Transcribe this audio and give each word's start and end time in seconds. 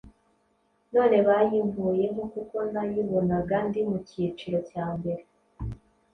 none 0.93 1.17
bayinkuyeho 1.27 2.21
kuko 2.33 2.57
nayibonaga 2.71 3.57
ndi 3.67 3.81
mu 3.89 3.97
cyiciro 4.07 4.57
cya 4.69 4.85
mbere 4.97 5.23